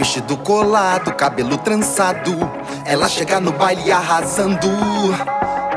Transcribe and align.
vestido 0.00 0.34
colado, 0.38 1.12
cabelo 1.12 1.58
trançado. 1.58 2.34
Ela 2.86 3.06
chega 3.06 3.38
no 3.38 3.52
baile 3.52 3.92
arrasando. 3.92 4.66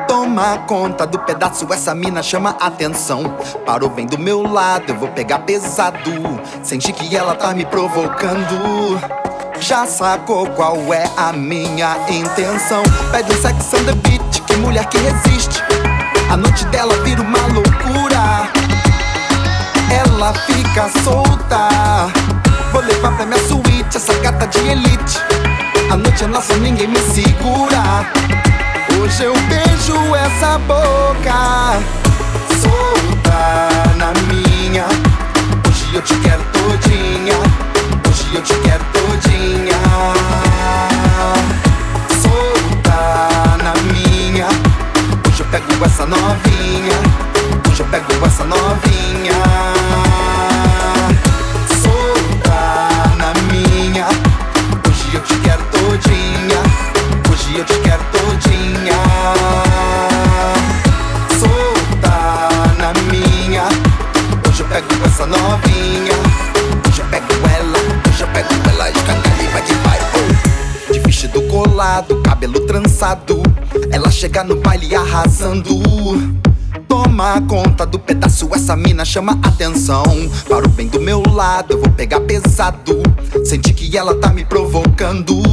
Toma 0.08 0.60
conta 0.60 1.06
do 1.06 1.20
pedaço, 1.20 1.68
essa 1.74 1.94
mina 1.94 2.24
chama 2.24 2.56
atenção. 2.58 3.22
Parou 3.66 3.90
bem 3.90 4.06
do 4.06 4.18
meu 4.18 4.42
lado, 4.42 4.94
eu 4.94 4.96
vou 4.96 5.10
pegar 5.10 5.40
pesado. 5.40 6.10
Senti 6.64 6.94
que 6.94 7.14
ela 7.14 7.36
tá 7.36 7.54
me 7.54 7.66
provocando. 7.66 8.98
Já 9.60 9.86
sacou 9.86 10.48
qual 10.52 10.78
é 10.94 11.04
a 11.18 11.34
minha 11.34 11.98
intenção? 12.10 12.82
Pede 13.12 13.30
um 13.30 13.42
sex 13.42 13.74
on 13.74 13.84
the 13.84 13.94
beat, 14.08 14.42
que 14.48 14.56
mulher 14.56 14.88
que 14.88 15.00
resiste. 15.00 15.62
A 16.32 16.38
noite 16.38 16.66
dela 16.68 16.96
vira 17.04 17.22
uma 17.22 17.46
loucura. 17.48 18.50
Ela 19.92 20.34
fica 20.34 20.90
solta. 21.04 21.68
Vou 22.72 22.82
levar 22.82 23.16
pra 23.18 23.26
minha 23.26 23.40
essa 23.98 24.14
gata 24.20 24.48
de 24.48 24.58
elite. 24.70 25.20
A 25.92 25.98
noite 25.98 26.24
é 26.24 26.28
nossa, 26.28 26.56
ninguém 26.58 26.88
me 26.88 26.98
segura. 26.98 28.10
Hoje 29.00 29.24
eu 29.24 29.34
beijo 29.34 30.16
essa 30.16 30.58
boca. 30.60 31.80
Solta 32.60 33.96
na 33.98 34.14
minha. 34.28 34.86
Hoje 35.68 35.96
eu 35.96 36.02
te 36.02 36.16
quero 36.22 36.42
todinha. 36.54 37.38
Hoje 38.10 38.36
eu 38.36 38.42
te 38.42 38.56
quero 38.62 38.83
cabelo 72.24 72.62
trançado. 72.62 73.44
Ela 73.92 74.10
chega 74.10 74.44
no 74.44 74.56
baile 74.56 74.96
arrasando. 74.96 75.82
Toma 76.88 77.42
conta 77.42 77.86
do 77.86 78.00
pedaço, 78.00 78.50
essa 78.54 78.76
mina 78.76 79.04
chama 79.04 79.38
atenção. 79.44 80.04
Para 80.48 80.66
o 80.66 80.70
bem 80.70 80.88
do 80.88 81.02
meu 81.02 81.22
lado, 81.22 81.74
eu 81.74 81.82
vou 81.82 81.90
pegar 81.92 82.22
pesado. 82.22 83.04
Senti 83.44 83.74
que 83.74 83.98
ela 83.98 84.16
tá 84.16 84.30
me 84.30 84.46
provocando. 84.46 85.44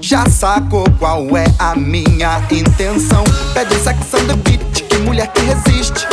Já 0.00 0.26
sacou 0.26 0.86
qual 0.98 1.36
é 1.36 1.46
a 1.58 1.74
minha 1.74 2.40
intenção? 2.50 3.24
Pede 3.52 3.74
sex 3.76 3.98
on 4.14 4.26
the 4.26 4.34
beat, 4.36 4.82
que 4.88 4.98
mulher 4.98 5.30
que 5.30 5.42
resiste. 5.42 6.06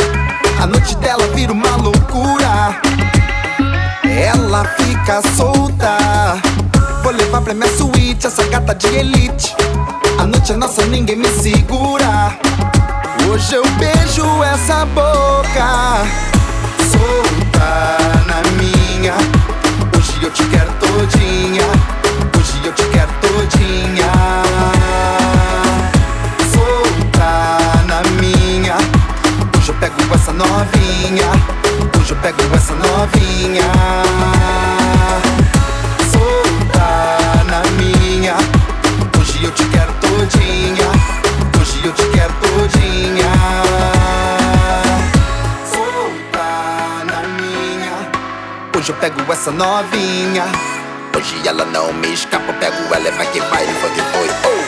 A 0.60 0.66
noite 0.66 0.94
dela 0.96 1.26
vira 1.28 1.52
uma 1.52 1.76
loucura. 1.76 2.80
Ela 4.04 4.64
fica 4.76 5.22
solta. 5.34 5.96
Vou 7.02 7.12
levar 7.12 7.40
pra 7.40 7.54
minha 7.54 7.70
essa 8.26 8.44
gata 8.44 8.72
de 8.74 8.86
elite. 8.86 9.54
A 10.18 10.26
noite 10.26 10.52
é 10.52 10.56
nossa, 10.56 10.86
ninguém 10.86 11.16
me 11.16 11.26
segura. 11.26 12.36
Hoje 13.28 13.54
eu 13.54 13.64
beijo 13.78 14.24
essa 14.44 14.86
boca. 14.86 16.04
Solta 16.90 18.22
na 18.26 18.42
minha. 18.52 19.14
Hoje 19.96 20.22
eu 20.22 20.30
te 20.30 20.44
quero 20.44 20.70
todinha. 20.74 21.66
Hoje 22.38 22.60
eu 22.64 22.72
te 22.72 22.84
quero 22.90 23.10
todinha. 23.20 24.12
Solta 26.52 27.84
na 27.88 28.02
minha. 28.20 28.76
Hoje 29.56 29.70
eu 29.70 29.74
pego 29.74 30.14
essa 30.14 30.32
novinha. 30.32 31.26
Hoje 31.98 32.12
eu 32.12 32.16
pego 32.18 32.54
essa 32.54 32.74
novinha. 32.74 34.71
Hoje 48.82 48.90
eu 48.90 48.96
pego 48.96 49.32
essa 49.32 49.52
novinha. 49.52 50.42
Hoje 51.16 51.46
ela 51.46 51.64
não 51.66 51.92
me 51.92 52.12
escapa. 52.12 52.50
Eu 52.50 52.54
pego 52.54 52.92
ela 52.92 53.08
e 53.08 53.12
vai 53.12 53.30
que 53.30 53.38
vai, 53.38 53.62
ele 53.62 53.74
foi 53.74 53.90
que 53.90 54.00
foi. 54.00 54.28
Oh. 54.28 54.61